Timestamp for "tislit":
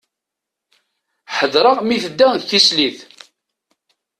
2.49-2.99